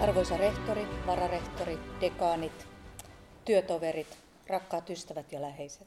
Arvoisa 0.00 0.36
rehtori, 0.36 0.86
vararehtori, 1.06 1.78
dekaanit, 2.00 2.66
työtoverit, 3.44 4.18
rakkaat 4.46 4.90
ystävät 4.90 5.32
ja 5.32 5.40
läheiset. 5.40 5.86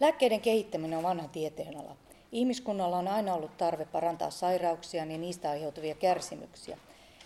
Lääkkeiden 0.00 0.40
kehittäminen 0.40 0.98
on 0.98 1.04
vanha 1.04 1.28
tieteenala. 1.28 1.96
Ihmiskunnalla 2.32 2.98
on 2.98 3.08
aina 3.08 3.34
ollut 3.34 3.56
tarve 3.56 3.84
parantaa 3.84 4.30
sairauksia 4.30 5.04
ja 5.04 5.18
niistä 5.18 5.50
aiheutuvia 5.50 5.94
kärsimyksiä, 5.94 6.78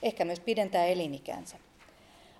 ehkä 0.02 0.24
myös 0.24 0.40
pidentää 0.40 0.86
elinikänsä. 0.86 1.56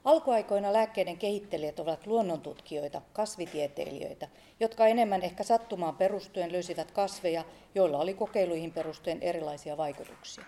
Alkuaikoina 0.04 0.72
lääkkeiden 0.72 1.16
kehittelijät 1.16 1.80
ovat 1.80 2.06
luonnontutkijoita, 2.06 3.02
kasvitieteilijöitä, 3.12 4.29
jotka 4.61 4.86
enemmän 4.86 5.22
ehkä 5.22 5.45
sattumaan 5.45 5.96
perustuen 5.96 6.52
löysivät 6.52 6.90
kasveja, 6.90 7.45
joilla 7.74 7.98
oli 7.98 8.14
kokeiluihin 8.14 8.72
perustuen 8.72 9.22
erilaisia 9.22 9.77
vaikutuksia. 9.77 10.45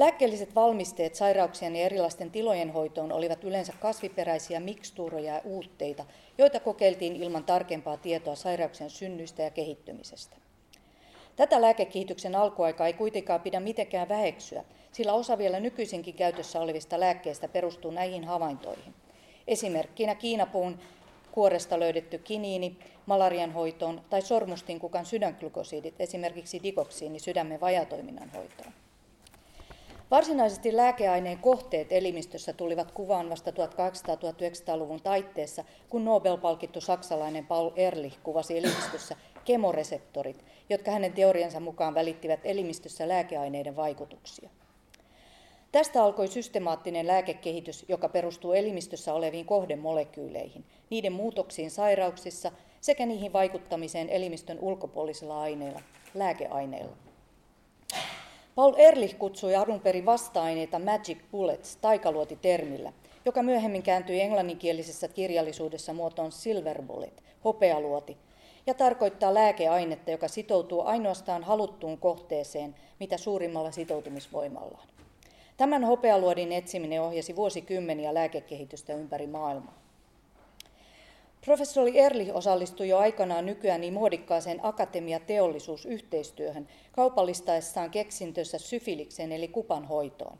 Lääkkeelliset 0.00 0.54
valmisteet 0.54 1.14
sairauksien 1.14 1.76
ja 1.76 1.82
erilaisten 1.82 2.30
tilojen 2.30 2.70
hoitoon 2.70 3.12
olivat 3.12 3.44
yleensä 3.44 3.72
kasviperäisiä 3.80 4.60
mikstuuroja 4.60 5.34
ja 5.34 5.40
uutteita, 5.44 6.04
joita 6.38 6.60
kokeiltiin 6.60 7.16
ilman 7.16 7.44
tarkempaa 7.44 7.96
tietoa 7.96 8.34
sairauksien 8.34 8.90
synnyistä 8.90 9.42
ja 9.42 9.50
kehittymisestä. 9.50 10.36
Tätä 11.36 11.60
lääkekehityksen 11.60 12.34
alkuaikaa 12.34 12.86
ei 12.86 12.92
kuitenkaan 12.92 13.40
pidä 13.40 13.60
mitenkään 13.60 14.08
väheksyä, 14.08 14.64
sillä 14.92 15.12
osa 15.12 15.38
vielä 15.38 15.60
nykyisinkin 15.60 16.14
käytössä 16.14 16.60
olevista 16.60 17.00
lääkkeistä 17.00 17.48
perustuu 17.48 17.90
näihin 17.90 18.24
havaintoihin. 18.24 18.94
Esimerkkinä 19.46 20.14
Kiinapuun 20.14 20.78
kuoresta 21.32 21.80
löydetty 21.80 22.18
kiniini 22.18 22.78
malarian 23.06 23.52
hoitoon 23.52 24.00
tai 24.10 24.22
sormustinkukan 24.22 25.06
sydänglykosidit, 25.06 26.00
esimerkiksi 26.00 26.60
dikoksiini 26.62 27.18
sydämen 27.18 27.60
vajatoiminnan 27.60 28.30
hoitoon. 28.30 28.72
Varsinaisesti 30.10 30.76
lääkeaineen 30.76 31.38
kohteet 31.38 31.92
elimistössä 31.92 32.52
tulivat 32.52 32.90
kuvaan 32.90 33.30
vasta 33.30 33.50
1800-1900-luvun 33.50 35.02
taitteessa, 35.02 35.64
kun 35.88 36.04
Nobel-palkittu 36.04 36.80
saksalainen 36.80 37.46
Paul 37.46 37.70
Ehrlich 37.76 38.18
kuvasi 38.22 38.58
elimistössä 38.58 39.16
kemoreseptorit, 39.44 40.44
jotka 40.70 40.90
hänen 40.90 41.12
teoriansa 41.12 41.60
mukaan 41.60 41.94
välittivät 41.94 42.40
elimistössä 42.44 43.08
lääkeaineiden 43.08 43.76
vaikutuksia. 43.76 44.50
Tästä 45.72 46.04
alkoi 46.04 46.28
systemaattinen 46.28 47.06
lääkekehitys, 47.06 47.84
joka 47.88 48.08
perustuu 48.08 48.52
elimistössä 48.52 49.14
oleviin 49.14 49.46
kohdemolekyyleihin, 49.46 50.64
niiden 50.90 51.12
muutoksiin 51.12 51.70
sairauksissa 51.70 52.52
sekä 52.80 53.06
niihin 53.06 53.32
vaikuttamiseen 53.32 54.08
elimistön 54.08 54.58
ulkopuolisilla 54.60 55.40
aineilla, 55.40 55.80
lääkeaineilla. 56.14 56.96
Paul 58.54 58.74
Ehrlich 58.76 59.18
kutsui 59.18 59.56
alun 59.56 59.80
perin 59.80 60.06
vasta-aineita 60.06 60.78
magic 60.78 61.18
bullets 61.30 61.76
taikaluoti-termillä, 61.76 62.92
joka 63.24 63.42
myöhemmin 63.42 63.82
kääntyi 63.82 64.20
englanninkielisessä 64.20 65.08
kirjallisuudessa 65.08 65.92
muotoon 65.92 66.32
silver 66.32 66.82
bullet, 66.82 67.22
hopealuoti, 67.44 68.16
ja 68.66 68.74
tarkoittaa 68.74 69.34
lääkeainetta, 69.34 70.10
joka 70.10 70.28
sitoutuu 70.28 70.82
ainoastaan 70.82 71.44
haluttuun 71.44 71.98
kohteeseen, 71.98 72.74
mitä 73.00 73.16
suurimmalla 73.16 73.70
sitoutumisvoimallaan. 73.70 74.88
Tämän 75.56 75.84
hopealuodin 75.84 76.52
etsiminen 76.52 77.02
ohjasi 77.02 77.36
vuosikymmeniä 77.36 78.14
lääkekehitystä 78.14 78.94
ympäri 78.94 79.26
maailmaa. 79.26 79.78
Professori 81.44 81.98
Erli 81.98 82.30
osallistui 82.32 82.88
jo 82.88 82.98
aikanaan 82.98 83.46
nykyään 83.46 83.80
niin 83.80 83.92
muodikkaaseen 83.92 84.60
akatemia-teollisuusyhteistyöhön 84.62 86.68
kaupallistaessaan 86.92 87.90
keksintössä 87.90 88.58
syfiliksen 88.58 89.32
eli 89.32 89.48
kupan 89.48 89.84
hoitoon. 89.84 90.38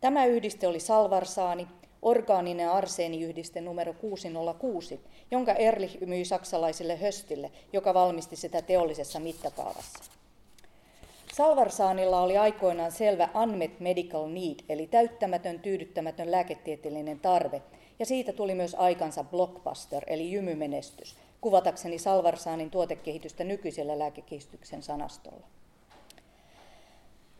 Tämä 0.00 0.26
yhdiste 0.26 0.66
oli 0.66 0.80
salvarsaani, 0.80 1.68
orgaaninen 2.02 2.70
arseeniyhdiste 2.70 3.60
numero 3.60 3.94
606, 3.94 5.00
jonka 5.30 5.52
Erli 5.52 5.98
myi 6.06 6.24
saksalaisille 6.24 6.96
höstille, 6.96 7.50
joka 7.72 7.94
valmisti 7.94 8.36
sitä 8.36 8.62
teollisessa 8.62 9.20
mittakaavassa. 9.20 10.04
Salvarsaanilla 11.34 12.20
oli 12.20 12.38
aikoinaan 12.38 12.92
selvä 12.92 13.28
unmet 13.42 13.80
medical 13.80 14.28
need, 14.28 14.60
eli 14.68 14.86
täyttämätön, 14.86 15.60
tyydyttämätön 15.60 16.30
lääketieteellinen 16.30 17.20
tarve, 17.20 17.62
ja 18.00 18.06
siitä 18.06 18.32
tuli 18.32 18.54
myös 18.54 18.74
aikansa 18.78 19.24
blockbuster, 19.24 20.04
eli 20.06 20.32
jymymenestys, 20.32 21.16
kuvatakseni 21.40 21.98
Salvarsaanin 21.98 22.70
tuotekehitystä 22.70 23.44
nykyisellä 23.44 23.98
lääkekehityksen 23.98 24.82
sanastolla. 24.82 25.46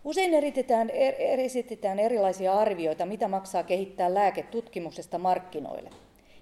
Usein 0.04 0.34
eritetään, 0.34 0.90
er, 0.90 1.14
esitetään 1.40 1.98
erilaisia 1.98 2.52
arvioita, 2.52 3.06
mitä 3.06 3.28
maksaa 3.28 3.62
kehittää 3.62 4.14
lääke 4.14 4.42
tutkimuksesta 4.42 5.18
markkinoille. 5.18 5.90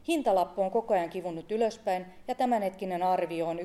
Hintalappu 0.09 0.63
on 0.63 0.71
koko 0.71 0.95
ajan 0.95 1.11
kivunnut 1.11 1.53
ylöspäin 1.53 2.07
ja 2.29 2.35
tämänhetkinen 2.35 3.03
arvio 3.03 3.47
on 3.47 3.59
1,6-2,4 3.59 3.65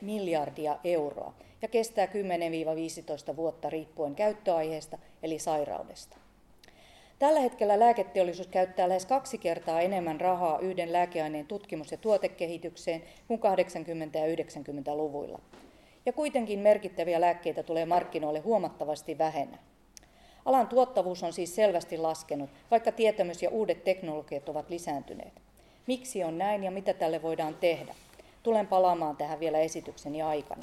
miljardia 0.00 0.78
euroa 0.84 1.34
ja 1.62 1.68
kestää 1.68 2.06
10-15 2.06 3.36
vuotta 3.36 3.70
riippuen 3.70 4.14
käyttöaiheesta 4.14 4.98
eli 5.22 5.38
sairaudesta. 5.38 6.21
Tällä 7.22 7.40
hetkellä 7.40 7.78
lääketeollisuus 7.78 8.48
käyttää 8.48 8.88
lähes 8.88 9.06
kaksi 9.06 9.38
kertaa 9.38 9.80
enemmän 9.80 10.20
rahaa 10.20 10.58
yhden 10.58 10.92
lääkeaineen 10.92 11.46
tutkimus- 11.46 11.92
ja 11.92 11.96
tuotekehitykseen 11.96 13.02
kuin 13.28 13.40
80- 13.40 14.18
ja 14.18 14.26
90-luvuilla. 14.26 15.40
Ja 16.06 16.12
kuitenkin 16.12 16.58
merkittäviä 16.58 17.20
lääkkeitä 17.20 17.62
tulee 17.62 17.86
markkinoille 17.86 18.40
huomattavasti 18.40 19.18
vähemmän. 19.18 19.58
Alan 20.44 20.68
tuottavuus 20.68 21.22
on 21.22 21.32
siis 21.32 21.54
selvästi 21.54 21.98
laskenut, 21.98 22.50
vaikka 22.70 22.92
tietämys 22.92 23.42
ja 23.42 23.50
uudet 23.50 23.84
teknologiat 23.84 24.48
ovat 24.48 24.70
lisääntyneet. 24.70 25.42
Miksi 25.86 26.24
on 26.24 26.38
näin 26.38 26.64
ja 26.64 26.70
mitä 26.70 26.94
tälle 26.94 27.22
voidaan 27.22 27.54
tehdä? 27.54 27.94
Tulen 28.42 28.66
palaamaan 28.66 29.16
tähän 29.16 29.40
vielä 29.40 29.58
esitykseni 29.58 30.22
aikana. 30.22 30.62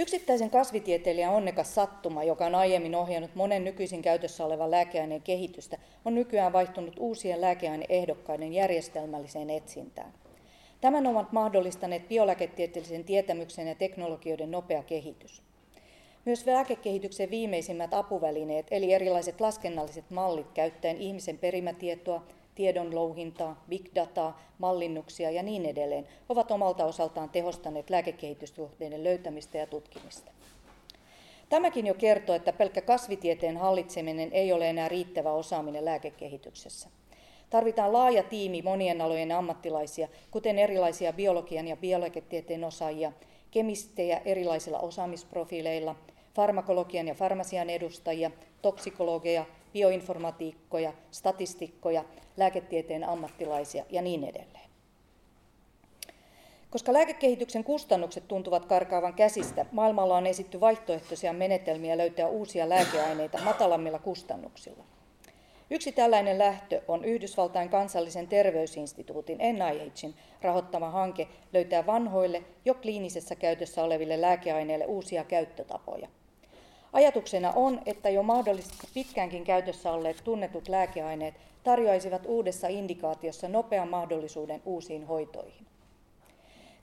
Yksittäisen 0.00 0.50
kasvitieteilijän 0.50 1.32
onnekas 1.32 1.74
sattuma, 1.74 2.24
joka 2.24 2.46
on 2.46 2.54
aiemmin 2.54 2.94
ohjannut 2.94 3.34
monen 3.34 3.64
nykyisin 3.64 4.02
käytössä 4.02 4.44
olevan 4.44 4.70
lääkeaineen 4.70 5.22
kehitystä, 5.22 5.78
on 6.04 6.14
nykyään 6.14 6.52
vaihtunut 6.52 6.94
uusien 6.98 7.40
lääkeaineehdokkaiden 7.40 8.52
järjestelmälliseen 8.52 9.50
etsintään. 9.50 10.12
Tämän 10.80 11.06
ovat 11.06 11.32
mahdollistaneet 11.32 12.08
biolääketieteellisen 12.08 13.04
tietämyksen 13.04 13.68
ja 13.68 13.74
teknologioiden 13.74 14.50
nopea 14.50 14.82
kehitys. 14.82 15.42
Myös 16.24 16.46
lääkekehityksen 16.46 17.30
viimeisimmät 17.30 17.94
apuvälineet, 17.94 18.66
eli 18.70 18.92
erilaiset 18.92 19.40
laskennalliset 19.40 20.10
mallit 20.10 20.52
käyttäen 20.54 20.96
ihmisen 20.96 21.38
perimätietoa, 21.38 22.22
tiedon 22.54 22.94
louhintaa, 22.94 23.64
big 23.68 23.86
dataa, 23.94 24.40
mallinnuksia 24.58 25.30
ja 25.30 25.42
niin 25.42 25.66
edelleen, 25.66 26.08
ovat 26.28 26.50
omalta 26.50 26.84
osaltaan 26.84 27.30
tehostaneet 27.30 27.90
lääkekehitystuotteiden 27.90 29.04
löytämistä 29.04 29.58
ja 29.58 29.66
tutkimista. 29.66 30.32
Tämäkin 31.48 31.86
jo 31.86 31.94
kertoo, 31.94 32.36
että 32.36 32.52
pelkkä 32.52 32.80
kasvitieteen 32.80 33.56
hallitseminen 33.56 34.32
ei 34.32 34.52
ole 34.52 34.70
enää 34.70 34.88
riittävä 34.88 35.32
osaaminen 35.32 35.84
lääkekehityksessä. 35.84 36.88
Tarvitaan 37.50 37.92
laaja 37.92 38.22
tiimi 38.22 38.62
monien 38.62 39.00
alojen 39.00 39.32
ammattilaisia, 39.32 40.08
kuten 40.30 40.58
erilaisia 40.58 41.12
biologian 41.12 41.68
ja 41.68 41.76
biologitieteen 41.76 42.64
osaajia, 42.64 43.12
kemistejä 43.50 44.20
erilaisilla 44.24 44.78
osaamisprofiileilla, 44.78 45.96
farmakologian 46.34 47.08
ja 47.08 47.14
farmasian 47.14 47.70
edustajia, 47.70 48.30
toksikologeja, 48.62 49.44
bioinformatiikkoja, 49.72 50.92
statistikkoja, 51.10 52.04
lääketieteen 52.36 53.04
ammattilaisia 53.08 53.84
ja 53.90 54.02
niin 54.02 54.24
edelleen. 54.24 54.70
Koska 56.70 56.92
lääkekehityksen 56.92 57.64
kustannukset 57.64 58.28
tuntuvat 58.28 58.64
karkaavan 58.64 59.14
käsistä, 59.14 59.66
maailmalla 59.72 60.16
on 60.16 60.26
esitty 60.26 60.60
vaihtoehtoisia 60.60 61.32
menetelmiä 61.32 61.98
löytää 61.98 62.26
uusia 62.26 62.68
lääkeaineita 62.68 63.38
matalammilla 63.44 63.98
kustannuksilla. 63.98 64.84
Yksi 65.70 65.92
tällainen 65.92 66.38
lähtö 66.38 66.82
on 66.88 67.04
Yhdysvaltain 67.04 67.68
kansallisen 67.68 68.28
terveysinstituutin 68.28 69.38
NIHin 69.38 70.14
rahoittama 70.42 70.90
hanke 70.90 71.28
löytää 71.52 71.86
vanhoille 71.86 72.42
jo 72.64 72.74
kliinisessä 72.74 73.34
käytössä 73.34 73.84
oleville 73.84 74.20
lääkeaineille 74.20 74.86
uusia 74.86 75.24
käyttötapoja. 75.24 76.08
Ajatuksena 76.92 77.52
on, 77.52 77.80
että 77.86 78.10
jo 78.10 78.22
mahdollisesti 78.22 78.86
pitkäänkin 78.94 79.44
käytössä 79.44 79.92
olleet 79.92 80.20
tunnetut 80.24 80.68
lääkeaineet 80.68 81.34
tarjoaisivat 81.64 82.26
uudessa 82.26 82.68
indikaatiossa 82.68 83.48
nopean 83.48 83.88
mahdollisuuden 83.88 84.62
uusiin 84.64 85.06
hoitoihin. 85.06 85.66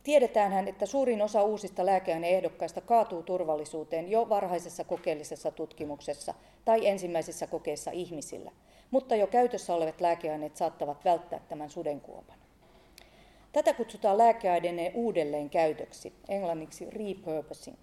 Tiedetäänhän, 0.03 0.67
että 0.67 0.85
suurin 0.85 1.21
osa 1.21 1.43
uusista 1.43 1.85
lääkeaineehdokkaista 1.85 2.81
kaatuu 2.81 3.23
turvallisuuteen 3.23 4.11
jo 4.11 4.29
varhaisessa 4.29 4.83
kokeellisessa 4.83 5.51
tutkimuksessa 5.51 6.33
tai 6.65 6.87
ensimmäisissä 6.87 7.47
kokeissa 7.47 7.91
ihmisillä, 7.91 8.51
mutta 8.91 9.15
jo 9.15 9.27
käytössä 9.27 9.73
olevat 9.75 10.01
lääkeaineet 10.01 10.57
saattavat 10.57 11.05
välttää 11.05 11.39
tämän 11.49 11.69
sudenkuopan. 11.69 12.37
Tätä 13.51 13.73
kutsutaan 13.73 14.17
lääkeaineiden 14.17 14.91
uudelleen 14.95 15.49
käytöksi, 15.49 16.13
englanniksi 16.29 16.89
repurposing. 16.89 17.77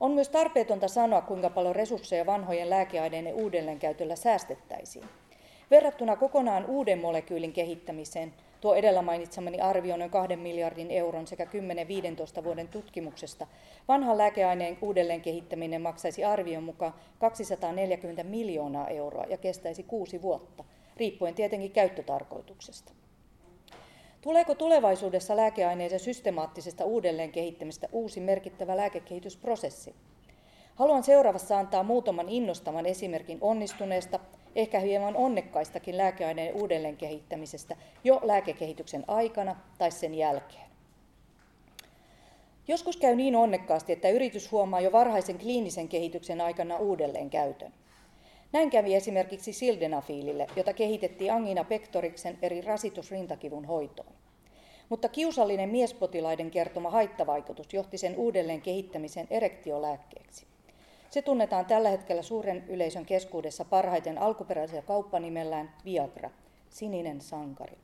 On 0.00 0.10
myös 0.10 0.28
tarpeetonta 0.28 0.88
sanoa, 0.88 1.20
kuinka 1.20 1.50
paljon 1.50 1.76
resursseja 1.76 2.26
vanhojen 2.26 2.70
lääkeaineiden 2.70 3.34
uudelleenkäytöllä 3.34 4.16
säästettäisiin. 4.16 5.04
Verrattuna 5.70 6.16
kokonaan 6.16 6.66
uuden 6.66 6.98
molekyylin 6.98 7.52
kehittämiseen, 7.52 8.32
tuo 8.60 8.74
edellä 8.74 9.02
mainitsemani 9.02 9.60
arvio 9.60 9.96
noin 9.96 10.10
2 10.10 10.36
miljardin 10.36 10.90
euron 10.90 11.26
sekä 11.26 11.44
10-15 12.40 12.44
vuoden 12.44 12.68
tutkimuksesta, 12.68 13.46
vanhan 13.88 14.18
lääkeaineen 14.18 14.78
uudelleen 14.82 15.20
kehittäminen 15.20 15.82
maksaisi 15.82 16.24
arvion 16.24 16.62
mukaan 16.62 16.94
240 17.18 18.24
miljoonaa 18.24 18.88
euroa 18.88 19.24
ja 19.28 19.36
kestäisi 19.36 19.82
kuusi 19.82 20.22
vuotta, 20.22 20.64
riippuen 20.96 21.34
tietenkin 21.34 21.70
käyttötarkoituksesta. 21.70 22.92
Tuleeko 24.26 24.54
tulevaisuudessa 24.54 25.36
lääkeaineiden 25.36 26.00
systemaattisesta 26.00 26.84
uudelleen 26.84 27.32
kehittämistä 27.32 27.88
uusi 27.92 28.20
merkittävä 28.20 28.76
lääkekehitysprosessi? 28.76 29.94
Haluan 30.74 31.04
seuraavassa 31.04 31.58
antaa 31.58 31.82
muutaman 31.82 32.28
innostavan 32.28 32.86
esimerkin 32.86 33.38
onnistuneesta, 33.40 34.20
ehkä 34.56 34.80
hieman 34.80 35.16
onnekkaistakin 35.16 35.96
lääkeaineen 35.96 36.54
uudelleen 36.54 36.96
kehittämisestä 36.96 37.76
jo 38.04 38.20
lääkekehityksen 38.24 39.04
aikana 39.08 39.56
tai 39.78 39.90
sen 39.90 40.14
jälkeen. 40.14 40.66
Joskus 42.68 42.96
käy 42.96 43.16
niin 43.16 43.36
onnekkaasti, 43.36 43.92
että 43.92 44.08
yritys 44.08 44.52
huomaa 44.52 44.80
jo 44.80 44.92
varhaisen 44.92 45.38
kliinisen 45.38 45.88
kehityksen 45.88 46.40
aikana 46.40 46.76
uudelleen 46.76 47.30
käytön. 47.30 47.72
Näin 48.56 48.70
kävi 48.70 48.94
esimerkiksi 48.94 49.52
sildenafiilille, 49.52 50.46
jota 50.56 50.72
kehitettiin 50.72 51.32
angina 51.32 51.64
pectoriksen 51.64 52.38
eri 52.42 52.60
rasitusrintakivun 52.60 53.64
hoitoon. 53.64 54.12
Mutta 54.88 55.08
kiusallinen 55.08 55.68
miespotilaiden 55.68 56.50
kertoma 56.50 56.90
haittavaikutus 56.90 57.74
johti 57.74 57.98
sen 57.98 58.16
uudelleen 58.16 58.62
kehittämisen 58.62 59.26
erektiolääkkeeksi. 59.30 60.46
Se 61.10 61.22
tunnetaan 61.22 61.66
tällä 61.66 61.88
hetkellä 61.88 62.22
suuren 62.22 62.64
yleisön 62.68 63.06
keskuudessa 63.06 63.64
parhaiten 63.64 64.18
alkuperäisellä 64.18 64.82
kauppanimellään 64.82 65.74
Viagra, 65.84 66.30
sininen 66.70 67.20
sankari. 67.20 67.78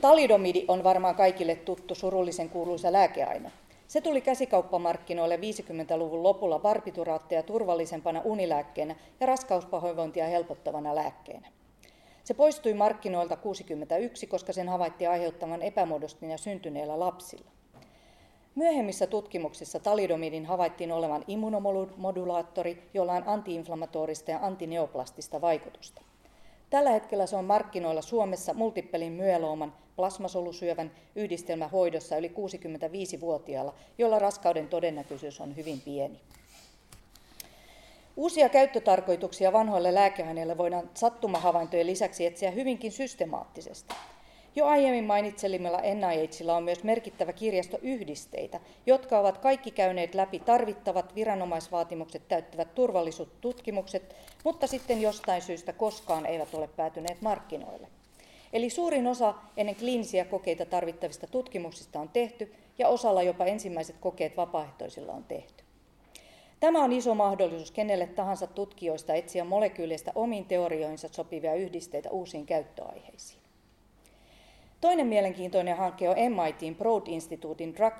Talidomidi 0.00 0.64
on 0.68 0.84
varmaan 0.84 1.14
kaikille 1.14 1.54
tuttu 1.54 1.94
surullisen 1.94 2.48
kuuluisa 2.48 2.92
lääkeaine. 2.92 3.52
Se 3.90 4.00
tuli 4.00 4.20
käsikauppamarkkinoille 4.20 5.36
50-luvun 5.36 6.22
lopulla 6.22 6.58
barbituraatteja 6.58 7.42
turvallisempana 7.42 8.20
unilääkkeenä 8.24 8.96
ja 9.20 9.26
raskauspahoinvointia 9.26 10.26
helpottavana 10.26 10.94
lääkkeenä. 10.94 11.48
Se 12.24 12.34
poistui 12.34 12.74
markkinoilta 12.74 13.36
61, 13.36 14.26
koska 14.26 14.52
sen 14.52 14.68
havaittiin 14.68 15.10
aiheuttavan 15.10 15.62
epämuodostimia 15.62 16.38
syntyneillä 16.38 17.00
lapsilla. 17.00 17.50
Myöhemmissä 18.54 19.06
tutkimuksissa 19.06 19.80
talidomidin 19.80 20.46
havaittiin 20.46 20.92
olevan 20.92 21.24
immunomodulaattori, 21.28 22.90
jolla 22.94 23.12
on 23.12 23.28
antiinflammatorista 23.28 24.30
ja 24.30 24.38
antineoplastista 24.42 25.40
vaikutusta. 25.40 26.02
Tällä 26.70 26.90
hetkellä 26.90 27.26
se 27.26 27.36
on 27.36 27.44
markkinoilla 27.44 28.02
Suomessa 28.02 28.54
multipelin 28.54 29.12
myelooman 29.12 29.72
plasmasolusyövän 29.96 30.90
yhdistelmähoidossa 31.16 32.16
yli 32.16 32.28
65-vuotiailla, 32.28 33.74
joilla 33.98 34.18
raskauden 34.18 34.68
todennäköisyys 34.68 35.40
on 35.40 35.56
hyvin 35.56 35.80
pieni. 35.80 36.20
Uusia 38.16 38.48
käyttötarkoituksia 38.48 39.52
vanhoille 39.52 39.94
lääkeaineille 39.94 40.58
voidaan 40.58 40.90
sattumahavaintojen 40.94 41.86
lisäksi 41.86 42.26
etsiä 42.26 42.50
hyvinkin 42.50 42.92
systemaattisesti. 42.92 43.94
Jo 44.56 44.66
aiemmin 44.66 45.04
mainitselimella 45.04 45.80
NIHilla 45.80 46.56
on 46.56 46.62
myös 46.62 46.84
merkittävä 46.84 47.32
kirjasto 47.32 47.78
yhdisteitä, 47.82 48.60
jotka 48.86 49.18
ovat 49.18 49.38
kaikki 49.38 49.70
käyneet 49.70 50.14
läpi 50.14 50.38
tarvittavat 50.38 51.14
viranomaisvaatimukset 51.14 52.28
täyttävät 52.28 52.74
turvallisuustutkimukset, 52.74 54.16
mutta 54.44 54.66
sitten 54.66 55.02
jostain 55.02 55.42
syystä 55.42 55.72
koskaan 55.72 56.26
eivät 56.26 56.54
ole 56.54 56.68
päätyneet 56.68 57.22
markkinoille. 57.22 57.88
Eli 58.52 58.70
suurin 58.70 59.06
osa 59.06 59.34
ennen 59.56 59.76
kliinisiä 59.76 60.24
kokeita 60.24 60.66
tarvittavista 60.66 61.26
tutkimuksista 61.26 62.00
on 62.00 62.08
tehty 62.08 62.54
ja 62.78 62.88
osalla 62.88 63.22
jopa 63.22 63.44
ensimmäiset 63.44 63.96
kokeet 64.00 64.36
vapaaehtoisilla 64.36 65.12
on 65.12 65.24
tehty. 65.24 65.64
Tämä 66.60 66.84
on 66.84 66.92
iso 66.92 67.14
mahdollisuus 67.14 67.70
kenelle 67.70 68.06
tahansa 68.06 68.46
tutkijoista 68.46 69.14
etsiä 69.14 69.44
molekyyleistä 69.44 70.12
omiin 70.14 70.44
teorioinsa 70.44 71.08
sopivia 71.12 71.54
yhdisteitä 71.54 72.10
uusiin 72.10 72.46
käyttöaiheisiin. 72.46 73.40
Toinen 74.80 75.06
mielenkiintoinen 75.06 75.76
hanke 75.76 76.08
on 76.08 76.16
MITin 76.16 76.76
Broad-instituutin 76.76 77.74
Drug 77.76 77.94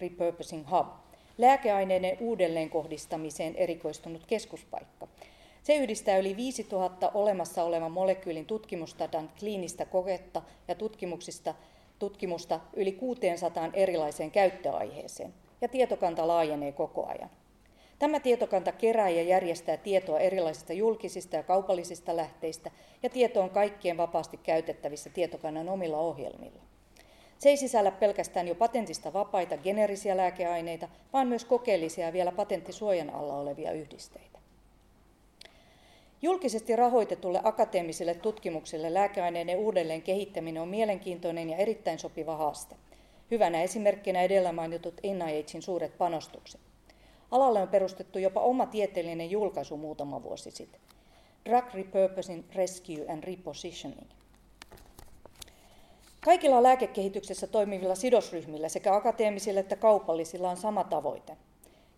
Repurposing 0.00 0.70
Hub, 0.70 0.86
lääkeaineiden 1.38 2.16
uudelleenkohdistamiseen 2.20 3.56
erikoistunut 3.56 4.26
keskuspaikka. 4.26 5.08
Se 5.62 5.76
yhdistää 5.76 6.16
yli 6.16 6.36
5000 6.36 7.10
olemassa 7.14 7.64
olevan 7.64 7.92
molekyylin 7.92 8.46
tutkimustadan 8.46 9.30
kliinistä 9.38 9.84
koketta 9.84 10.42
ja 10.68 10.74
tutkimuksista, 10.74 11.54
tutkimusta 11.98 12.60
yli 12.76 12.92
600 12.92 13.70
erilaiseen 13.72 14.30
käyttöaiheeseen, 14.30 15.34
ja 15.60 15.68
tietokanta 15.68 16.28
laajenee 16.28 16.72
koko 16.72 17.06
ajan. 17.06 17.30
Tämä 17.98 18.20
tietokanta 18.20 18.72
kerää 18.72 19.08
ja 19.08 19.22
järjestää 19.22 19.76
tietoa 19.76 20.18
erilaisista 20.18 20.72
julkisista 20.72 21.36
ja 21.36 21.42
kaupallisista 21.42 22.16
lähteistä, 22.16 22.70
ja 23.02 23.10
tieto 23.10 23.40
on 23.40 23.50
kaikkien 23.50 23.96
vapaasti 23.96 24.36
käytettävissä 24.36 25.10
tietokannan 25.10 25.68
omilla 25.68 25.98
ohjelmilla. 25.98 26.62
Se 27.38 27.48
ei 27.48 27.56
sisällä 27.56 27.90
pelkästään 27.90 28.48
jo 28.48 28.54
patentista 28.54 29.12
vapaita 29.12 29.56
generisiä 29.56 30.16
lääkeaineita, 30.16 30.88
vaan 31.12 31.28
myös 31.28 31.44
kokeellisia 31.44 32.06
ja 32.06 32.12
vielä 32.12 32.32
patenttisuojan 32.32 33.10
alla 33.10 33.36
olevia 33.36 33.72
yhdisteitä. 33.72 34.38
Julkisesti 36.22 36.76
rahoitetulle 36.76 37.40
akateemiselle 37.44 38.14
tutkimukselle 38.14 38.94
lääkeaineiden 38.94 39.58
uudelleen 39.58 40.02
kehittäminen 40.02 40.62
on 40.62 40.68
mielenkiintoinen 40.68 41.50
ja 41.50 41.56
erittäin 41.56 41.98
sopiva 41.98 42.36
haaste. 42.36 42.76
Hyvänä 43.30 43.62
esimerkkinä 43.62 44.22
edellä 44.22 44.52
mainitut 44.52 45.00
NIHin 45.02 45.62
suuret 45.62 45.98
panostukset. 45.98 46.60
Alalle 47.30 47.62
on 47.62 47.68
perustettu 47.68 48.18
jopa 48.18 48.40
oma 48.40 48.66
tieteellinen 48.66 49.30
julkaisu 49.30 49.76
muutama 49.76 50.22
vuosi 50.22 50.50
sitten. 50.50 50.80
Drug 51.48 51.64
Repurposing, 51.74 52.44
Rescue 52.54 53.06
and 53.08 53.24
Repositioning. 53.24 54.08
Kaikilla 56.24 56.62
lääkekehityksessä 56.62 57.46
toimivilla 57.46 57.94
sidosryhmillä 57.94 58.68
sekä 58.68 58.94
akateemisilla 58.94 59.60
että 59.60 59.76
kaupallisilla 59.76 60.50
on 60.50 60.56
sama 60.56 60.84
tavoite. 60.84 61.36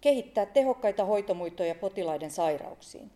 Kehittää 0.00 0.46
tehokkaita 0.46 1.04
hoitomuitoja 1.04 1.74
potilaiden 1.74 2.30
sairauksiin. 2.30 3.10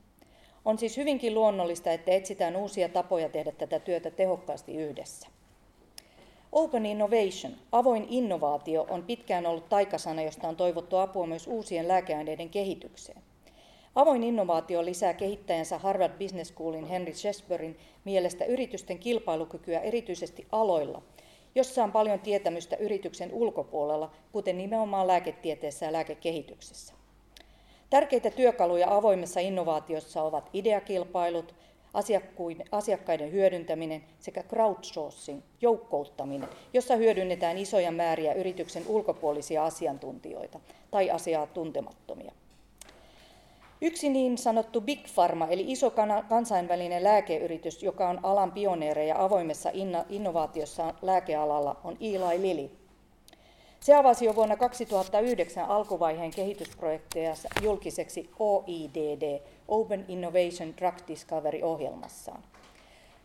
On 0.64 0.78
siis 0.78 0.96
hyvinkin 0.96 1.34
luonnollista, 1.34 1.92
että 1.92 2.10
etsitään 2.10 2.56
uusia 2.56 2.88
tapoja 2.88 3.28
tehdä 3.28 3.52
tätä 3.52 3.78
työtä 3.78 4.10
tehokkaasti 4.10 4.76
yhdessä. 4.76 5.28
Open 6.52 6.86
Innovation, 6.86 7.52
avoin 7.72 8.06
innovaatio, 8.08 8.86
on 8.88 9.02
pitkään 9.02 9.46
ollut 9.46 9.68
taikasana, 9.68 10.22
josta 10.22 10.48
on 10.48 10.56
toivottu 10.56 10.96
apua 10.96 11.26
myös 11.26 11.46
uusien 11.46 11.88
lääkeaineiden 11.88 12.48
kehitykseen. 12.50 13.22
Avoin 13.94 14.22
innovaatio 14.22 14.84
lisää 14.84 15.14
kehittäjänsä 15.14 15.78
Harvard 15.78 16.12
Business 16.18 16.50
Schoolin 16.50 16.86
Henry 16.86 17.14
Shesburin 17.14 17.78
mielestä 18.04 18.44
yritysten 18.44 18.98
kilpailukykyä 18.98 19.80
erityisesti 19.80 20.46
aloilla, 20.52 21.02
jossa 21.54 21.84
on 21.84 21.92
paljon 21.92 22.20
tietämystä 22.20 22.76
yrityksen 22.76 23.32
ulkopuolella, 23.32 24.10
kuten 24.32 24.58
nimenomaan 24.58 25.06
lääketieteessä 25.06 25.86
ja 25.86 25.92
lääkekehityksessä. 25.92 26.94
Tärkeitä 27.90 28.30
työkaluja 28.30 28.96
avoimessa 28.96 29.40
innovaatiossa 29.40 30.22
ovat 30.22 30.50
ideakilpailut, 30.52 31.54
asiakkaiden 32.72 33.32
hyödyntäminen 33.32 34.04
sekä 34.18 34.42
crowdsourcing, 34.42 35.42
joukkouttaminen, 35.60 36.48
jossa 36.72 36.96
hyödynnetään 36.96 37.58
isoja 37.58 37.92
määriä 37.92 38.34
yrityksen 38.34 38.82
ulkopuolisia 38.86 39.64
asiantuntijoita 39.64 40.60
tai 40.90 41.10
asiaa 41.10 41.46
tuntemattomia. 41.46 42.32
Yksi 43.82 44.08
niin 44.08 44.38
sanottu 44.38 44.80
Big 44.80 45.00
Pharma, 45.14 45.46
eli 45.46 45.64
iso 45.72 45.92
kansainvälinen 46.28 47.04
lääkeyritys, 47.04 47.82
joka 47.82 48.08
on 48.08 48.20
alan 48.22 48.52
pioneereja 48.52 49.24
avoimessa 49.24 49.70
innovaatiossa 50.08 50.94
lääkealalla, 51.02 51.80
on 51.84 51.96
Eli 52.00 52.42
Lilly. 52.42 52.70
Se 53.80 53.94
avasi 53.94 54.24
jo 54.24 54.34
vuonna 54.34 54.56
2009 54.56 55.68
alkuvaiheen 55.68 56.30
kehitysprojekteja 56.30 57.34
julkiseksi 57.62 58.30
OIDD, 58.38 59.40
Open 59.70 60.04
Innovation 60.08 60.74
Drug 60.78 60.94
Discovery-ohjelmassaan. 61.08 62.42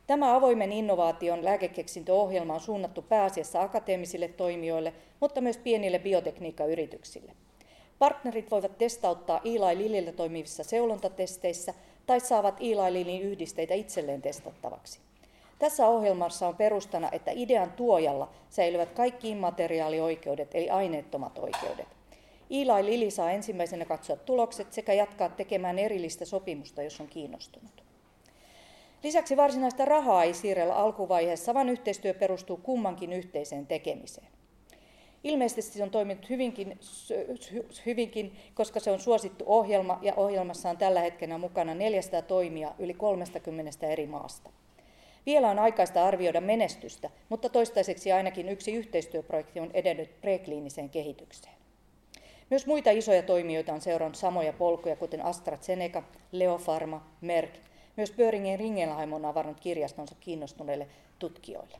Tämä 0.07 0.35
avoimen 0.35 0.71
innovaation 0.71 1.45
lääkekeksintöohjelma 1.45 2.53
on 2.53 2.59
suunnattu 2.59 3.01
pääasiassa 3.01 3.61
akateemisille 3.61 4.27
toimijoille, 4.27 4.93
mutta 5.19 5.41
myös 5.41 5.57
pienille 5.57 5.99
biotekniikkayrityksille. 5.99 7.31
Partnerit 7.99 8.51
voivat 8.51 8.77
testauttaa 8.77 9.41
Eli 9.45 9.77
Lilillä 9.77 10.11
toimivissa 10.11 10.63
seulontatesteissä 10.63 11.73
tai 12.05 12.19
saavat 12.19 12.57
Eli 12.59 12.93
Lilin 12.93 13.21
yhdisteitä 13.21 13.73
itselleen 13.73 14.21
testattavaksi. 14.21 14.99
Tässä 15.59 15.87
ohjelmassa 15.87 16.47
on 16.47 16.55
perustana, 16.55 17.09
että 17.11 17.31
idean 17.33 17.71
tuojalla 17.71 18.29
säilyvät 18.49 18.91
kaikki 18.91 19.29
immateriaalioikeudet 19.29 20.55
eli 20.55 20.69
aineettomat 20.69 21.37
oikeudet. 21.37 21.87
Eli 22.49 22.85
Lili 22.85 23.11
saa 23.11 23.31
ensimmäisenä 23.31 23.85
katsoa 23.85 24.15
tulokset 24.15 24.73
sekä 24.73 24.93
jatkaa 24.93 25.29
tekemään 25.29 25.79
erillistä 25.79 26.25
sopimusta, 26.25 26.83
jos 26.83 27.01
on 27.01 27.07
kiinnostunut. 27.07 27.83
Lisäksi 29.03 29.37
varsinaista 29.37 29.85
rahaa 29.85 30.23
ei 30.23 30.33
siirrellä 30.33 30.75
alkuvaiheessa, 30.75 31.53
vaan 31.53 31.69
yhteistyö 31.69 32.13
perustuu 32.13 32.57
kummankin 32.57 33.13
yhteiseen 33.13 33.67
tekemiseen. 33.67 34.27
Ilmeisesti 35.23 35.77
se 35.77 35.83
on 35.83 35.89
toiminut 35.89 36.29
hyvinkin, 36.29 36.79
hyvinkin, 37.85 38.35
koska 38.53 38.79
se 38.79 38.91
on 38.91 38.99
suosittu 38.99 39.43
ohjelma 39.47 39.99
ja 40.01 40.13
ohjelmassa 40.15 40.69
on 40.69 40.77
tällä 40.77 41.01
hetkellä 41.01 41.37
mukana 41.37 41.75
400 41.75 42.21
toimia 42.21 42.71
yli 42.79 42.93
30 42.93 43.87
eri 43.87 44.07
maasta. 44.07 44.49
Vielä 45.25 45.49
on 45.49 45.59
aikaista 45.59 46.05
arvioida 46.05 46.41
menestystä, 46.41 47.09
mutta 47.29 47.49
toistaiseksi 47.49 48.11
ainakin 48.11 48.49
yksi 48.49 48.73
yhteistyöprojekti 48.73 49.59
on 49.59 49.71
edennyt 49.73 50.21
prekliiniseen 50.21 50.89
kehitykseen. 50.89 51.55
Myös 52.49 52.65
muita 52.65 52.91
isoja 52.91 53.23
toimijoita 53.23 53.73
on 53.73 53.81
seurannut 53.81 54.15
samoja 54.15 54.53
polkuja, 54.53 54.95
kuten 54.95 55.25
AstraZeneca, 55.25 56.03
Leofarma, 56.31 57.05
Merck. 57.21 57.55
Myös 57.97 58.11
Böringen 58.11 58.59
Ringelheim 58.59 59.13
on 59.13 59.25
avannut 59.25 59.59
kirjastonsa 59.59 60.15
kiinnostuneille 60.19 60.87
tutkijoille. 61.19 61.77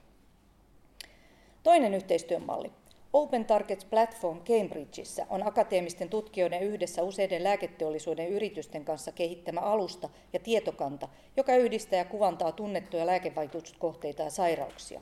Toinen 1.63 1.93
yhteistyön 1.93 2.43
malli. 2.45 2.71
Open 3.13 3.45
Targets 3.45 3.85
Platform 3.85 4.41
Cambridgeissa 4.41 5.25
on 5.29 5.47
akateemisten 5.47 6.09
tutkijoiden 6.09 6.63
yhdessä 6.63 7.03
useiden 7.03 7.43
lääketeollisuuden 7.43 8.29
yritysten 8.29 8.85
kanssa 8.85 9.11
kehittämä 9.11 9.59
alusta 9.61 10.09
ja 10.33 10.39
tietokanta, 10.39 11.09
joka 11.37 11.55
yhdistää 11.55 11.99
ja 11.99 12.05
kuvantaa 12.05 12.51
tunnettuja 12.51 13.05
lääkevaikutuskohteita 13.05 14.23
ja 14.23 14.29
sairauksia. 14.29 15.01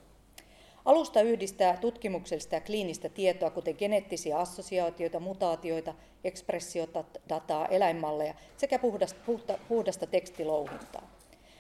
Alusta 0.86 1.22
yhdistää 1.22 1.78
tutkimuksellista 1.78 2.56
ja 2.56 2.62
kliinistä 2.62 3.10
tietoa, 3.10 3.50
kuten 3.50 3.76
geneettisiä 3.78 4.38
assosiaatioita, 4.38 5.20
mutaatioita, 5.20 5.94
ekspressiodataa, 6.24 7.68
eläinmalleja 7.68 8.34
sekä 8.58 8.80
puhdasta, 8.80 9.20
puhta, 9.26 9.60
puhdasta 9.68 10.08
tekstilouhintaa. 10.08 11.10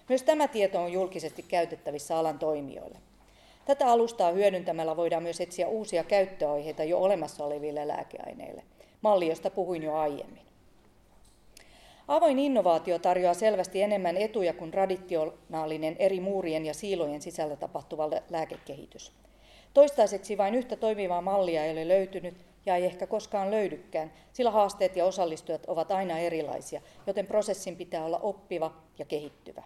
Myös 0.09 0.23
tämä 0.23 0.47
tieto 0.47 0.83
on 0.83 0.93
julkisesti 0.93 1.43
käytettävissä 1.43 2.17
alan 2.17 2.39
toimijoille. 2.39 2.97
Tätä 3.65 3.87
alustaa 3.87 4.31
hyödyntämällä 4.31 4.97
voidaan 4.97 5.23
myös 5.23 5.41
etsiä 5.41 5.67
uusia 5.67 6.03
käyttöaiheita 6.03 6.83
jo 6.83 6.99
olemassa 6.99 7.45
oleville 7.45 7.87
lääkeaineille. 7.87 8.63
Malli, 9.01 9.27
josta 9.27 9.49
puhuin 9.49 9.83
jo 9.83 9.95
aiemmin. 9.95 10.52
Avoin 12.07 12.39
innovaatio 12.39 12.99
tarjoaa 12.99 13.33
selvästi 13.33 13.81
enemmän 13.81 14.17
etuja 14.17 14.53
kuin 14.53 14.71
traditionaalinen 14.71 15.95
eri 15.99 16.19
muurien 16.19 16.65
ja 16.65 16.73
siilojen 16.73 17.21
sisällä 17.21 17.55
tapahtuva 17.55 18.09
lääkekehitys. 18.29 19.11
Toistaiseksi 19.73 20.37
vain 20.37 20.55
yhtä 20.55 20.75
toimivaa 20.75 21.21
mallia 21.21 21.65
ei 21.65 21.71
ole 21.71 21.87
löytynyt 21.87 22.45
ja 22.65 22.75
ei 22.75 22.85
ehkä 22.85 23.07
koskaan 23.07 23.51
löydykään, 23.51 24.13
sillä 24.33 24.51
haasteet 24.51 24.95
ja 24.95 25.05
osallistujat 25.05 25.65
ovat 25.65 25.91
aina 25.91 26.19
erilaisia, 26.19 26.81
joten 27.07 27.27
prosessin 27.27 27.75
pitää 27.75 28.05
olla 28.05 28.19
oppiva 28.19 28.73
ja 28.99 29.05
kehittyvä. 29.05 29.63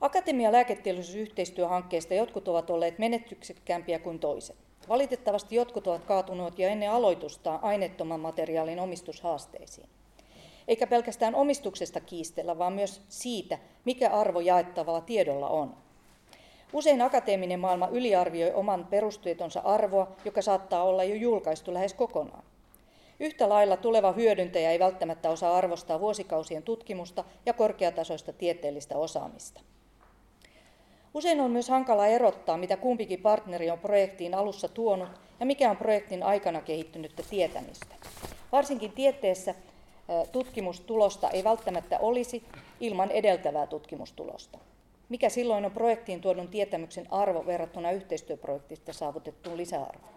Akatemia 0.00 0.52
lääketeollisuusyhteistyöhankkeista 0.52 2.14
jotkut 2.14 2.48
ovat 2.48 2.70
olleet 2.70 2.98
menetyksekkäämpiä 2.98 3.98
kuin 3.98 4.18
toiset. 4.18 4.56
Valitettavasti 4.88 5.56
jotkut 5.56 5.86
ovat 5.86 6.04
kaatuneet 6.04 6.58
jo 6.58 6.68
ennen 6.68 6.90
aloitusta 6.90 7.58
aineettoman 7.62 8.20
materiaalin 8.20 8.80
omistushaasteisiin. 8.80 9.88
Eikä 10.68 10.86
pelkästään 10.86 11.34
omistuksesta 11.34 12.00
kiistellä, 12.00 12.58
vaan 12.58 12.72
myös 12.72 13.02
siitä, 13.08 13.58
mikä 13.84 14.10
arvo 14.10 14.40
jaettavalla 14.40 15.00
tiedolla 15.00 15.48
on. 15.48 15.74
Usein 16.72 17.02
akateeminen 17.02 17.60
maailma 17.60 17.88
yliarvioi 17.88 18.52
oman 18.52 18.86
perustietonsa 18.90 19.60
arvoa, 19.60 20.16
joka 20.24 20.42
saattaa 20.42 20.84
olla 20.84 21.04
jo 21.04 21.14
julkaistu 21.14 21.74
lähes 21.74 21.94
kokonaan. 21.94 22.44
Yhtä 23.20 23.48
lailla 23.48 23.76
tuleva 23.76 24.12
hyödyntäjä 24.12 24.70
ei 24.70 24.78
välttämättä 24.78 25.30
osaa 25.30 25.56
arvostaa 25.56 26.00
vuosikausien 26.00 26.62
tutkimusta 26.62 27.24
ja 27.46 27.52
korkeatasoista 27.52 28.32
tieteellistä 28.32 28.96
osaamista. 28.96 29.60
Usein 31.14 31.40
on 31.40 31.50
myös 31.50 31.68
hankala 31.68 32.06
erottaa, 32.06 32.56
mitä 32.56 32.76
kumpikin 32.76 33.22
partneri 33.22 33.70
on 33.70 33.78
projektiin 33.78 34.34
alussa 34.34 34.68
tuonut 34.68 35.08
ja 35.40 35.46
mikä 35.46 35.70
on 35.70 35.76
projektin 35.76 36.22
aikana 36.22 36.60
kehittynyttä 36.60 37.22
tietämistä. 37.30 37.94
Varsinkin 38.52 38.92
tieteessä 38.92 39.54
tutkimustulosta 40.32 41.30
ei 41.30 41.44
välttämättä 41.44 41.98
olisi 41.98 42.44
ilman 42.80 43.10
edeltävää 43.10 43.66
tutkimustulosta. 43.66 44.58
Mikä 45.08 45.28
silloin 45.28 45.64
on 45.64 45.70
projektiin 45.70 46.20
tuodun 46.20 46.48
tietämyksen 46.48 47.12
arvo 47.12 47.46
verrattuna 47.46 47.90
yhteistyöprojektista 47.90 48.92
saavutettuun 48.92 49.56
lisäarvoon? 49.56 50.16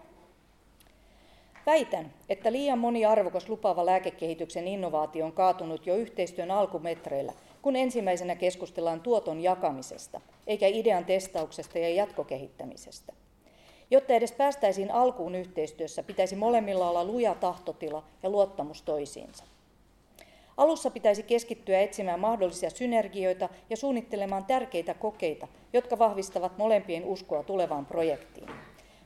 Väitän, 1.66 2.14
että 2.30 2.52
liian 2.52 2.80
moni 2.80 3.06
arvokas 3.06 3.50
lupaava 3.50 3.86
lääkekehityksen 3.86 4.68
innovaatio 4.68 5.26
on 5.26 5.32
kaatunut 5.32 5.88
jo 5.88 5.96
yhteistyön 5.96 6.52
alkumetreillä– 6.52 7.34
kun 7.62 7.76
ensimmäisenä 7.76 8.36
keskustellaan 8.36 9.02
tuoton 9.02 9.42
jakamisesta, 9.42 10.22
eikä 10.48 10.68
idean 10.68 11.06
testauksesta 11.06 11.80
ja 11.80 11.90
jatkokehittämisestä. 11.90 13.14
Jotta 13.92 14.14
edes 14.14 14.32
päästäisiin 14.32 14.92
alkuun 14.92 15.36
yhteistyössä, 15.36 16.04
pitäisi 16.04 16.36
molemmilla 16.36 16.90
olla 16.90 17.06
luja 17.06 17.36
tahtotila 17.36 18.04
ja 18.24 18.30
luottamus 18.30 18.82
toisiinsa. 18.82 19.44
Alussa 20.60 20.92
pitäisi 20.92 21.24
keskittyä 21.24 21.80
etsimään 21.80 22.20
mahdollisia 22.20 22.70
synergioita 22.70 23.50
ja 23.70 23.78
suunnittelemaan 23.78 24.46
tärkeitä 24.46 24.94
kokeita, 24.94 25.48
jotka 25.74 26.00
vahvistavat 26.00 26.58
molempien 26.58 27.06
uskoa 27.06 27.44
tulevaan 27.44 27.86
projektiin. 27.86 28.48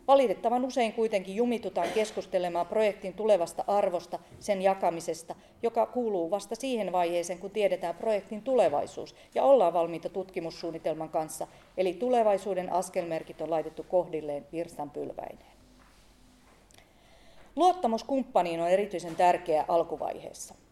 Valitettavan 0.07 0.65
usein 0.65 0.93
kuitenkin 0.93 1.35
jumitutaan 1.35 1.87
keskustelemaan 1.95 2.67
projektin 2.67 3.13
tulevasta 3.13 3.63
arvosta, 3.67 4.19
sen 4.39 4.61
jakamisesta, 4.61 5.35
joka 5.63 5.85
kuuluu 5.85 6.31
vasta 6.31 6.55
siihen 6.55 6.91
vaiheeseen, 6.91 7.39
kun 7.39 7.51
tiedetään 7.51 7.95
projektin 7.95 8.41
tulevaisuus 8.41 9.15
ja 9.35 9.43
ollaan 9.43 9.73
valmiita 9.73 10.09
tutkimussuunnitelman 10.09 11.09
kanssa, 11.09 11.47
eli 11.77 11.93
tulevaisuuden 11.93 12.71
askelmerkit 12.73 13.41
on 13.41 13.49
laitettu 13.49 13.83
kohdilleen 13.83 14.47
virstanpylväineen. 14.51 15.53
Luottamus 17.55 18.03
kumppaniin 18.03 18.61
on 18.61 18.69
erityisen 18.69 19.15
tärkeä 19.15 19.65
alkuvaiheessa. 19.67 20.62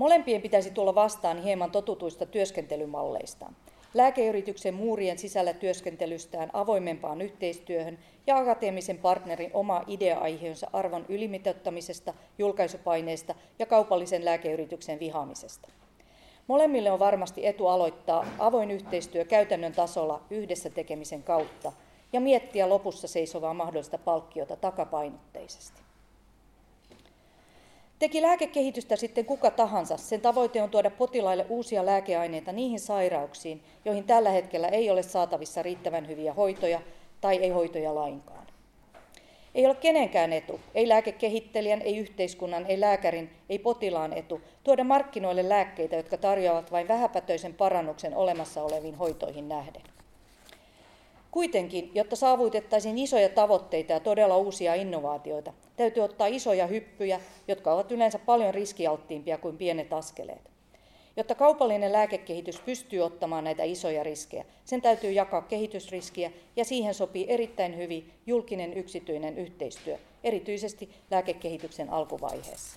Molempien 0.00 0.42
pitäisi 0.42 0.70
tulla 0.70 0.94
vastaan 0.94 1.42
hieman 1.42 1.70
totutuista 1.70 2.26
työskentelymalleistaan 2.26 3.56
lääkeyrityksen 3.94 4.74
muurien 4.74 5.18
sisällä 5.18 5.52
työskentelystään 5.52 6.50
avoimempaan 6.52 7.20
yhteistyöhön 7.20 7.98
ja 8.26 8.38
akateemisen 8.38 8.98
partnerin 8.98 9.50
oma 9.54 9.84
idea-aiheensa 9.86 10.70
arvon 10.72 11.06
ylimitoittamisesta, 11.08 12.14
julkaisupaineesta 12.38 13.34
ja 13.58 13.66
kaupallisen 13.66 14.24
lääkeyrityksen 14.24 15.00
vihaamisesta. 15.00 15.68
Molemmille 16.46 16.90
on 16.90 16.98
varmasti 16.98 17.46
etu 17.46 17.66
aloittaa 17.66 18.26
avoin 18.38 18.70
yhteistyö 18.70 19.24
käytännön 19.24 19.72
tasolla 19.72 20.22
yhdessä 20.30 20.70
tekemisen 20.70 21.22
kautta 21.22 21.72
ja 22.12 22.20
miettiä 22.20 22.68
lopussa 22.68 23.08
seisovaa 23.08 23.54
mahdollista 23.54 23.98
palkkiota 23.98 24.56
takapainotteisesti. 24.56 25.89
Teki 28.00 28.22
lääkekehitystä 28.22 28.96
sitten 28.96 29.24
kuka 29.24 29.50
tahansa, 29.50 29.96
sen 29.96 30.20
tavoite 30.20 30.62
on 30.62 30.70
tuoda 30.70 30.90
potilaille 30.90 31.46
uusia 31.48 31.86
lääkeaineita 31.86 32.52
niihin 32.52 32.80
sairauksiin, 32.80 33.62
joihin 33.84 34.04
tällä 34.04 34.30
hetkellä 34.30 34.68
ei 34.68 34.90
ole 34.90 35.02
saatavissa 35.02 35.62
riittävän 35.62 36.08
hyviä 36.08 36.34
hoitoja 36.34 36.80
tai 37.20 37.36
ei 37.36 37.50
hoitoja 37.50 37.94
lainkaan. 37.94 38.46
Ei 39.54 39.66
ole 39.66 39.74
kenenkään 39.74 40.32
etu, 40.32 40.60
ei 40.74 40.88
lääkekehittelijän, 40.88 41.82
ei 41.82 41.96
yhteiskunnan, 41.96 42.66
ei 42.66 42.80
lääkärin, 42.80 43.30
ei 43.48 43.58
potilaan 43.58 44.12
etu, 44.12 44.40
tuoda 44.64 44.84
markkinoille 44.84 45.48
lääkkeitä, 45.48 45.96
jotka 45.96 46.16
tarjoavat 46.16 46.72
vain 46.72 46.88
vähäpätöisen 46.88 47.54
parannuksen 47.54 48.16
olemassa 48.16 48.62
oleviin 48.62 48.94
hoitoihin 48.94 49.48
nähden. 49.48 49.82
Kuitenkin, 51.30 51.90
jotta 51.94 52.16
saavutettaisiin 52.16 52.98
isoja 52.98 53.28
tavoitteita 53.28 53.92
ja 53.92 54.00
todella 54.00 54.36
uusia 54.36 54.74
innovaatioita, 54.74 55.52
täytyy 55.76 56.02
ottaa 56.02 56.26
isoja 56.26 56.66
hyppyjä, 56.66 57.20
jotka 57.48 57.72
ovat 57.72 57.92
yleensä 57.92 58.18
paljon 58.18 58.54
riskialttiimpia 58.54 59.38
kuin 59.38 59.56
pienet 59.56 59.92
askeleet. 59.92 60.50
Jotta 61.16 61.34
kaupallinen 61.34 61.92
lääkekehitys 61.92 62.60
pystyy 62.60 63.00
ottamaan 63.00 63.44
näitä 63.44 63.64
isoja 63.64 64.02
riskejä, 64.02 64.44
sen 64.64 64.82
täytyy 64.82 65.12
jakaa 65.12 65.42
kehitysriskiä 65.42 66.32
ja 66.56 66.64
siihen 66.64 66.94
sopii 66.94 67.26
erittäin 67.28 67.76
hyvin 67.76 68.12
julkinen 68.26 68.74
yksityinen 68.74 69.38
yhteistyö, 69.38 69.98
erityisesti 70.24 70.90
lääkekehityksen 71.10 71.90
alkuvaiheessa. 71.90 72.76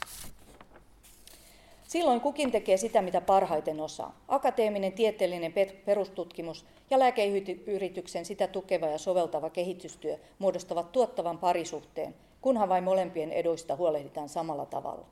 Silloin 1.94 2.22
kukin 2.22 2.52
tekee 2.52 2.78
sitä, 2.78 3.02
mitä 3.02 3.22
parhaiten 3.22 3.82
osaa. 3.82 4.18
Akateeminen 4.28 4.94
tieteellinen 4.94 5.54
perustutkimus 5.86 6.66
ja 6.90 7.00
lääkeyrityksen 7.00 8.26
sitä 8.26 8.48
tukeva 8.48 8.88
ja 8.88 8.98
soveltava 8.98 9.50
kehitystyö 9.50 10.18
muodostavat 10.40 10.92
tuottavan 10.92 11.38
parisuhteen, 11.38 12.16
kunhan 12.42 12.70
vain 12.70 12.84
molempien 12.84 13.32
eduista 13.32 13.76
huolehditaan 13.76 14.30
samalla 14.30 14.66
tavalla. 14.66 15.06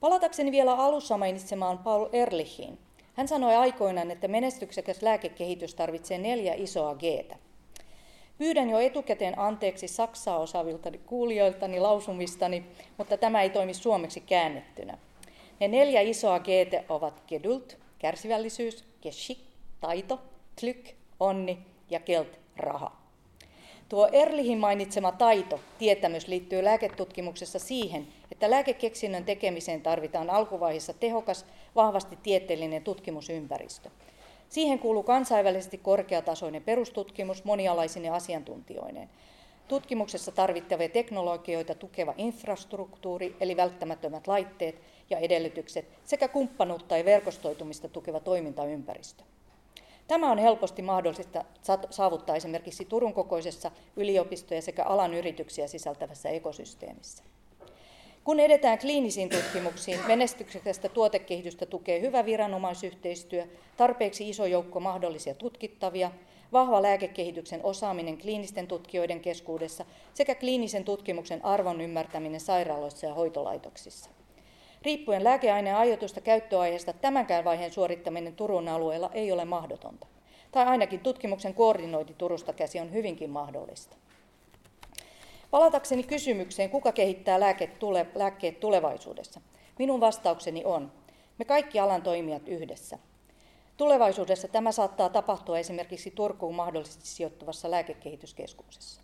Palatakseni 0.00 0.52
vielä 0.52 0.74
alussa 0.74 1.18
mainitsemaan 1.18 1.78
Paul 1.78 2.08
Erlichiin. 2.12 2.78
Hän 3.14 3.28
sanoi 3.28 3.56
aikoinaan, 3.56 4.10
että 4.10 4.28
menestyksekäs 4.28 5.02
lääkekehitys 5.02 5.74
tarvitsee 5.74 6.18
neljä 6.18 6.54
isoa 6.56 6.94
Gtä. 6.94 7.36
Pyydän 8.38 8.70
jo 8.70 8.78
etukäteen 8.78 9.38
anteeksi 9.38 9.88
Saksaa 9.88 10.38
osaaviltani 10.38 10.98
kuulijoiltani 10.98 11.80
lausumistani, 11.80 12.64
mutta 12.98 13.16
tämä 13.16 13.42
ei 13.42 13.50
toimi 13.50 13.74
suomeksi 13.74 14.20
käännettynä. 14.20 14.98
Ne 15.60 15.68
neljä 15.68 16.00
isoa 16.00 16.40
G 16.40 16.48
ovat 16.88 17.22
gedult, 17.26 17.76
kärsivällisyys, 17.98 18.84
geschick, 19.02 19.40
taito, 19.80 20.20
klyk, 20.60 20.90
onni 21.20 21.58
ja 21.90 22.00
kelt, 22.00 22.38
raha. 22.56 22.96
Tuo 23.88 24.08
Erlihin 24.12 24.58
mainitsema 24.58 25.12
taito, 25.12 25.60
tietämys, 25.78 26.28
liittyy 26.28 26.64
lääketutkimuksessa 26.64 27.58
siihen, 27.58 28.06
että 28.32 28.50
lääkekeksinnön 28.50 29.24
tekemiseen 29.24 29.82
tarvitaan 29.82 30.30
alkuvaiheessa 30.30 30.92
tehokas, 30.92 31.46
vahvasti 31.74 32.18
tieteellinen 32.22 32.82
tutkimusympäristö. 32.82 33.90
Siihen 34.48 34.78
kuuluu 34.78 35.02
kansainvälisesti 35.02 35.78
korkeatasoinen 35.78 36.62
perustutkimus 36.62 37.44
monialaisine 37.44 38.08
asiantuntijoineen. 38.08 39.08
Tutkimuksessa 39.68 40.32
tarvittavia 40.32 40.88
teknologioita 40.88 41.74
tukeva 41.74 42.14
infrastruktuuri, 42.16 43.36
eli 43.40 43.56
välttämättömät 43.56 44.26
laitteet 44.26 44.80
ja 45.10 45.18
edellytykset, 45.18 45.84
sekä 46.04 46.28
kumppanuutta 46.28 46.96
ja 46.96 47.04
verkostoitumista 47.04 47.88
tukeva 47.88 48.20
toimintaympäristö. 48.20 49.22
Tämä 50.08 50.30
on 50.32 50.38
helposti 50.38 50.82
mahdollista 50.82 51.44
saavuttaa 51.90 52.36
esimerkiksi 52.36 52.84
Turun 52.84 53.14
kokoisessa 53.14 53.70
yliopistoja 53.96 54.62
sekä 54.62 54.84
alan 54.84 55.14
yrityksiä 55.14 55.66
sisältävässä 55.66 56.28
ekosysteemissä. 56.28 57.24
Kun 58.24 58.40
edetään 58.40 58.78
kliinisiin 58.78 59.28
tutkimuksiin, 59.28 60.00
menestyksekästä 60.06 60.88
tuotekehitystä 60.88 61.66
tukee 61.66 62.00
hyvä 62.00 62.24
viranomaisyhteistyö, 62.24 63.46
tarpeeksi 63.76 64.28
iso 64.28 64.46
joukko 64.46 64.80
mahdollisia 64.80 65.34
tutkittavia, 65.34 66.10
vahva 66.52 66.82
lääkekehityksen 66.82 67.60
osaaminen 67.64 68.18
kliinisten 68.18 68.66
tutkijoiden 68.66 69.20
keskuudessa 69.20 69.84
sekä 70.14 70.34
kliinisen 70.34 70.84
tutkimuksen 70.84 71.44
arvon 71.44 71.80
ymmärtäminen 71.80 72.40
sairaaloissa 72.40 73.06
ja 73.06 73.14
hoitolaitoksissa. 73.14 74.10
Riippuen 74.82 75.24
lääkeaineen 75.24 75.76
aiotusta 75.76 76.20
käyttöaiheesta 76.20 76.92
tämänkään 76.92 77.44
vaiheen 77.44 77.72
suorittaminen 77.72 78.36
Turun 78.36 78.68
alueella 78.68 79.10
ei 79.12 79.32
ole 79.32 79.44
mahdotonta. 79.44 80.06
Tai 80.52 80.66
ainakin 80.66 81.00
tutkimuksen 81.00 81.54
koordinointi 81.54 82.14
Turusta 82.18 82.52
käsi 82.52 82.80
on 82.80 82.92
hyvinkin 82.92 83.30
mahdollista. 83.30 83.96
Palatakseni 85.50 86.02
kysymykseen, 86.02 86.70
kuka 86.70 86.92
kehittää 86.92 87.40
lääkkeet, 87.40 87.78
tule, 87.78 88.06
lääkkeet 88.14 88.60
tulevaisuudessa. 88.60 89.40
Minun 89.78 90.00
vastaukseni 90.00 90.64
on, 90.64 90.92
me 91.38 91.44
kaikki 91.44 91.80
alan 91.80 92.02
toimijat 92.02 92.48
yhdessä. 92.48 92.98
Tulevaisuudessa 93.76 94.48
tämä 94.48 94.72
saattaa 94.72 95.08
tapahtua 95.08 95.58
esimerkiksi 95.58 96.10
Turkuun 96.10 96.54
mahdollisesti 96.54 97.06
sijoittuvassa 97.06 97.70
lääkekehityskeskuksessa. 97.70 99.02